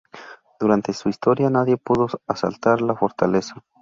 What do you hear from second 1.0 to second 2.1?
historia nadie pudo